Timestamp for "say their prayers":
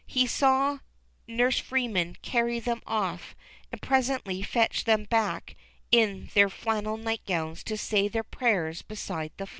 7.77-8.81